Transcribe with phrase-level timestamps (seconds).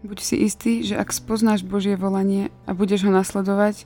[0.00, 3.84] Buď si istý, že ak spoznáš Božie volanie a budeš ho nasledovať,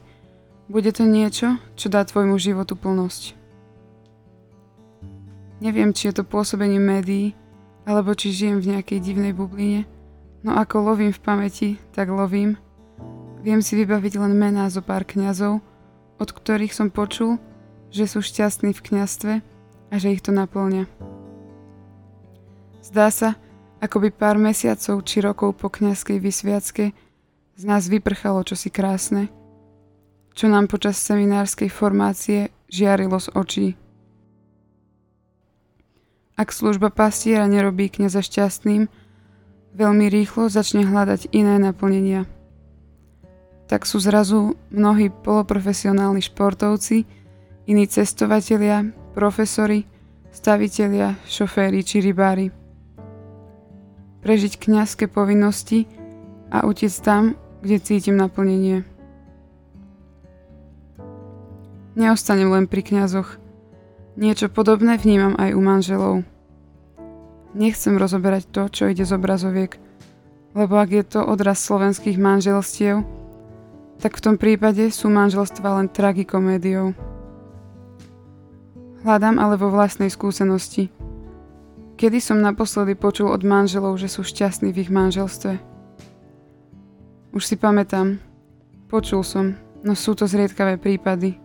[0.71, 3.34] bude to niečo, čo dá tvojmu životu plnosť.
[5.58, 7.35] Neviem, či je to pôsobenie médií,
[7.82, 9.85] alebo či žijem v nejakej divnej bubline,
[10.46, 12.57] no ako lovím v pamäti, tak lovím.
[13.44, 15.61] Viem si vybaviť len mená zo pár kňazov,
[16.17, 17.36] od ktorých som počul,
[17.93, 19.32] že sú šťastní v kňastve
[19.90, 20.89] a že ich to naplňa.
[22.81, 23.36] Zdá sa,
[23.84, 26.96] ako by pár mesiacov či rokov po kňazskej vysviacke
[27.54, 29.29] z nás vyprchalo čosi krásne,
[30.32, 33.69] čo nám počas seminárskej formácie žiarilo z očí.
[36.34, 38.88] Ak služba pastiera nerobí kniaza šťastným,
[39.77, 42.27] veľmi rýchlo začne hľadať iné naplnenia.
[43.70, 47.06] Tak sú zrazu mnohí poloprofesionálni športovci,
[47.70, 49.86] iní cestovatelia, profesori,
[50.34, 52.64] stavitelia, šoféri či rybári.
[54.25, 55.84] Prežiť kňazské povinnosti
[56.48, 58.89] a utiec tam, kde cítim naplnenie.
[61.94, 63.36] Neostanem len pri kňazoch–
[64.14, 66.14] Niečo podobné vnímam aj u manželov.
[67.50, 69.75] Nechcem rozoberať to, čo ide z obrazoviek,
[70.55, 73.03] lebo ak je to odraz slovenských manželstiev,
[73.98, 76.94] tak v tom prípade sú manželstva len tragikomédiou.
[79.03, 80.94] Hľadám ale vo vlastnej skúsenosti.
[81.95, 85.62] Kedy som naposledy počul od manželov, že sú šťastní v ich manželstve?
[87.31, 88.19] Už si pamätám.
[88.91, 89.55] Počul som,
[89.87, 91.39] no sú to zriedkavé prípady.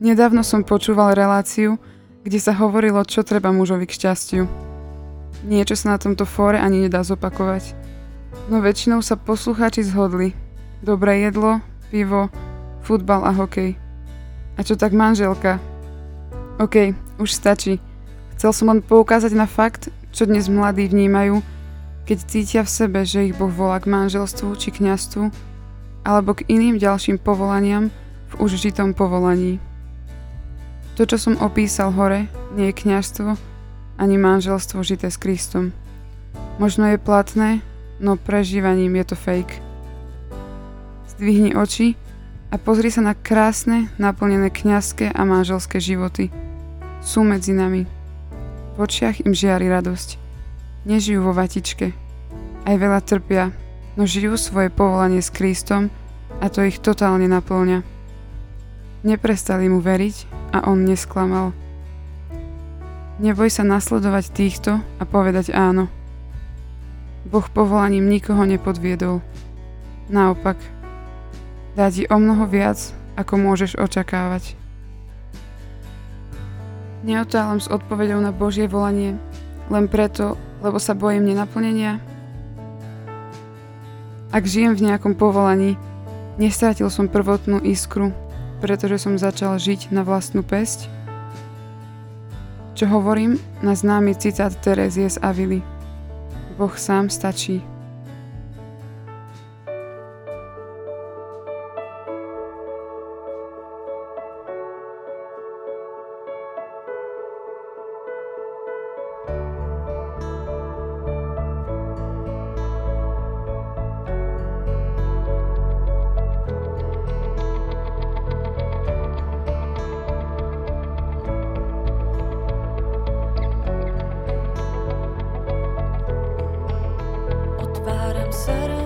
[0.00, 1.76] Nedávno som počúval reláciu,
[2.24, 4.44] kde sa hovorilo, čo treba mužovi k šťastiu.
[5.44, 7.76] Niečo sa na tomto fóre ani nedá zopakovať.
[8.48, 10.32] No väčšinou sa poslucháči zhodli.
[10.80, 11.60] Dobré jedlo,
[11.92, 12.32] pivo,
[12.80, 13.76] futbal a hokej.
[14.56, 15.60] A čo tak manželka?
[16.58, 17.87] OK, už stačí.
[18.38, 21.42] Chcel som len poukázať na fakt, čo dnes mladí vnímajú,
[22.06, 25.34] keď cítia v sebe, že ich Boh volá k manželstvu či kňastvu,
[26.06, 27.90] alebo k iným ďalším povolaniam
[28.30, 29.58] v už žitom povolaní.
[30.94, 33.28] To, čo som opísal hore, nie je kňažstvo
[33.98, 35.74] ani manželstvo žité s Kristom.
[36.62, 37.58] Možno je platné,
[37.98, 39.58] no prežívaním je to fake.
[41.10, 41.98] Zdvihni oči
[42.54, 46.30] a pozri sa na krásne, naplnené kňazské a manželské životy.
[47.02, 47.97] Sú medzi nami.
[48.78, 50.14] V očiach im žiari radosť.
[50.86, 51.90] Nežijú vo vatičke.
[52.62, 53.50] Aj veľa trpia,
[53.98, 55.90] no žijú svoje povolanie s Kristom
[56.38, 57.82] a to ich totálne naplňa.
[59.02, 61.50] Neprestali mu veriť a on nesklamal.
[63.18, 65.90] Neboj sa nasledovať týchto a povedať áno.
[67.26, 69.18] Boh povolaním nikoho nepodviedol.
[70.06, 70.54] Naopak,
[71.74, 72.78] dá ti o mnoho viac,
[73.18, 74.54] ako môžeš očakávať.
[77.08, 79.16] Neotálam s odpovedou na Božie volanie,
[79.72, 82.04] len preto, lebo sa bojím nenaplnenia.
[84.28, 85.80] Ak žijem v nejakom povolaní,
[86.36, 88.12] nestrátil som prvotnú iskru,
[88.60, 90.92] pretože som začal žiť na vlastnú pesť?
[92.76, 95.64] Čo hovorím na známy citát Terezie z Avily.
[96.60, 97.64] Boh sám stačí.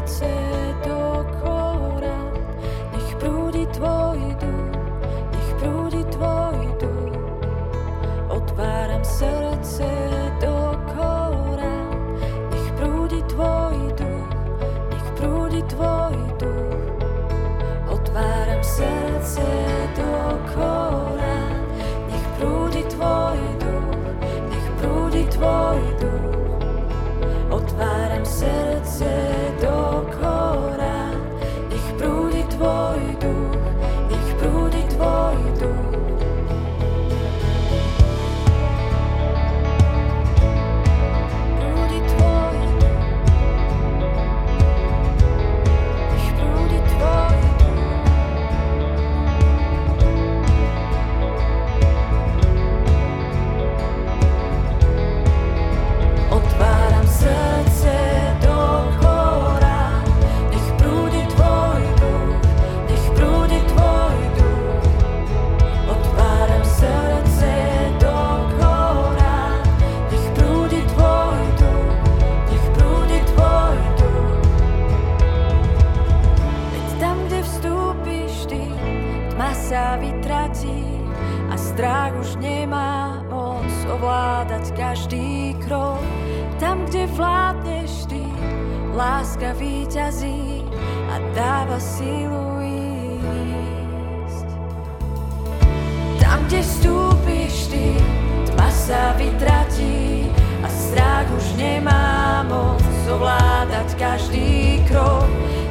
[0.07, 0.32] to
[85.61, 86.01] krok.
[86.61, 88.23] Tam, kde vládneš ty,
[88.95, 90.63] láska víťazí
[91.11, 94.49] a dáva silu ísť.
[96.23, 97.99] Tam, kde vstúpiš ty,
[98.53, 100.31] tma sa vytratí
[100.63, 105.27] a strach už nemá moc ovládať každý krok.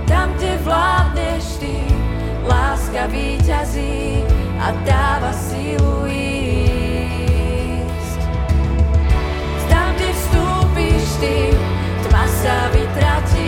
[0.05, 1.77] Tam, kde vládneš ty,
[2.43, 4.27] láska víťazí
[4.59, 6.30] a dáva silu ísť.
[11.21, 11.53] Ty,
[12.01, 13.40] tma sa vytratí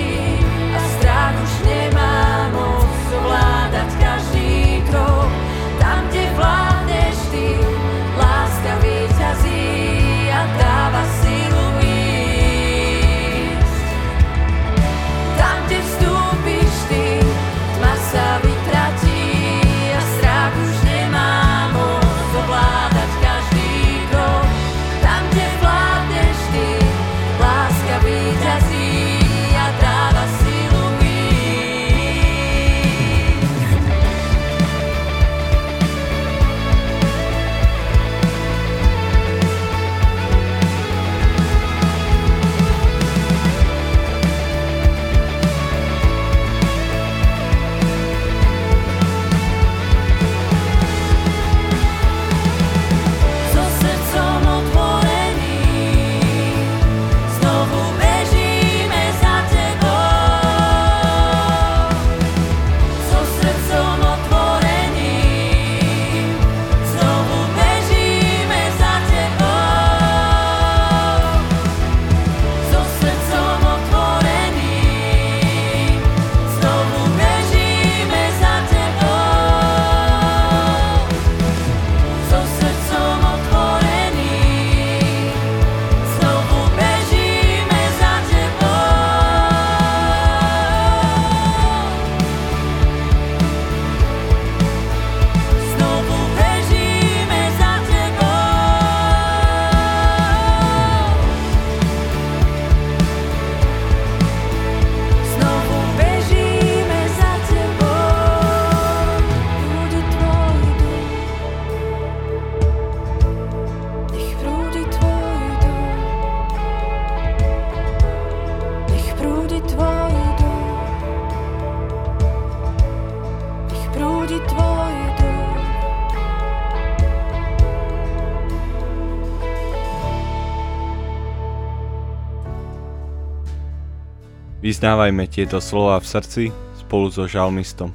[134.63, 136.43] Vyznávajme tieto slova v srdci
[136.79, 137.91] spolu so žalmistom.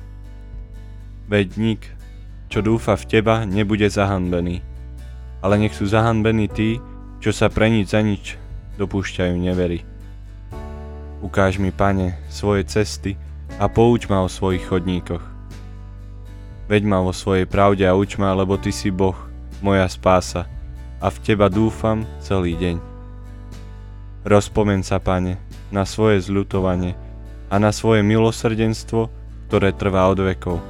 [1.25, 1.83] Veď nik,
[2.53, 4.61] čo dúfa v teba, nebude zahanbený,
[5.41, 6.77] ale nech sú zahanbení tí,
[7.25, 8.37] čo sa pre nič za nič
[8.77, 9.81] dopúšťajú nevery.
[11.25, 13.17] Ukáž mi, pane, svoje cesty
[13.57, 15.25] a pouč ma o svojich chodníkoch.
[16.69, 19.17] Veď ma vo svojej pravde a uč ma, lebo ty si Boh,
[19.65, 20.45] moja spása,
[21.01, 22.77] a v teba dúfam celý deň.
[24.29, 26.97] Rozpomen sa, pane, na svoje zľutovanie
[27.49, 29.09] a na svoje milosrdenstvo,
[29.49, 30.61] ktoré trvá od vekov.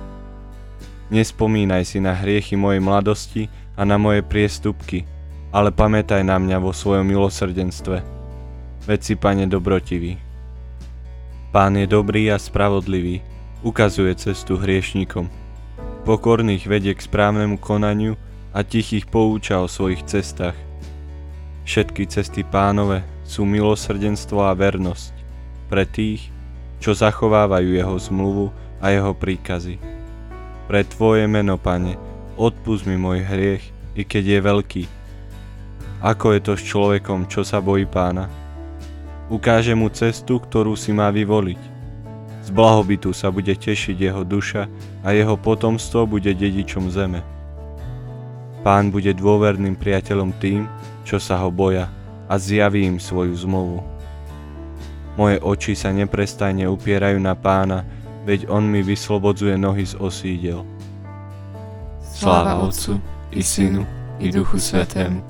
[1.08, 3.42] Nespomínaj si na hriechy mojej mladosti
[3.74, 5.08] a na moje priestupky,
[5.50, 8.04] ale pamätaj na mňa vo svojom milosrdenstve.
[8.84, 10.20] Veď si, pane, dobrotivý.
[11.48, 13.24] Pán je dobrý a spravodlivý,
[13.64, 15.32] ukazuje cestu hriešnikom.
[16.04, 18.20] Pokorných vedie k správnemu konaniu
[18.52, 20.56] a tichých pouča o svojich cestách.
[21.64, 25.12] Všetky cesty pánove sú milosrdenstvo a vernosť
[25.68, 26.32] pre tých,
[26.80, 28.49] čo zachovávajú jeho zmluvu
[28.80, 29.76] a jeho príkazy.
[30.64, 32.00] Pre tvoje meno, pane,
[32.40, 34.85] odpust mi môj hriech, i keď je veľký.
[36.00, 38.32] Ako je to s človekom, čo sa bojí pána?
[39.28, 41.61] Ukáže mu cestu, ktorú si má vyvoliť.
[42.47, 44.64] Z blahobytu sa bude tešiť jeho duša
[45.04, 47.20] a jeho potomstvo bude dedičom zeme.
[48.64, 50.64] Pán bude dôverným priateľom tým,
[51.04, 51.92] čo sa ho boja
[52.28, 53.80] a zjaví im svoju zmluvu.
[55.18, 57.82] Moje oči sa neprestajne upierajú na pána,
[58.23, 60.62] veď on mi vyslobodzuje nohy z osídel.
[62.04, 63.00] Sláva Otcu
[63.35, 63.82] i Synu
[64.23, 65.25] i Duchu Svetému,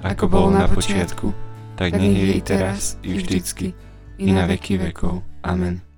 [0.00, 1.32] ako bolo na počiatku,
[1.76, 3.76] tak nech je i teraz, i vždycky,
[4.16, 5.20] i na veky vekov.
[5.44, 5.93] Amen.